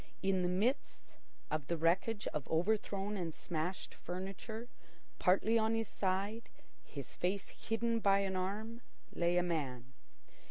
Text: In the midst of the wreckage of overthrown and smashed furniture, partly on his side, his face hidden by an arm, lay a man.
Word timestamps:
In 0.23 0.41
the 0.41 0.47
midst 0.49 1.13
of 1.51 1.67
the 1.67 1.77
wreckage 1.77 2.25
of 2.33 2.47
overthrown 2.47 3.17
and 3.17 3.35
smashed 3.35 3.93
furniture, 3.93 4.67
partly 5.19 5.59
on 5.59 5.75
his 5.75 5.89
side, 5.89 6.49
his 6.83 7.13
face 7.13 7.49
hidden 7.49 7.99
by 7.99 8.21
an 8.21 8.35
arm, 8.35 8.81
lay 9.13 9.37
a 9.37 9.43
man. 9.43 9.93